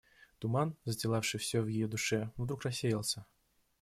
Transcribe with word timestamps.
Туман, 0.39 0.75
застилавший 0.83 1.39
всё 1.39 1.61
в 1.61 1.67
ее 1.67 1.87
душе, 1.87 2.31
вдруг 2.35 2.63
рассеялся. 2.63 3.27